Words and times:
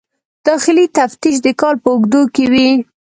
داخلي 0.47 0.85
تفتیش 0.97 1.35
د 1.45 1.47
کال 1.61 1.75
په 1.83 1.89
اوږدو 1.93 2.21
کې 2.35 2.43
وي. 2.51 2.69